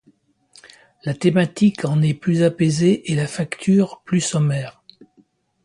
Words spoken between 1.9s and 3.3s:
est plus apaisée et la